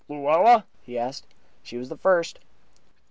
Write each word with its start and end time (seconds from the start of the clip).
"Luella?" 0.09 0.65
he 0.81 0.97
asked. 0.97 1.27
"She 1.61 1.77
was 1.77 1.89
the 1.89 1.95
first." 1.95 2.39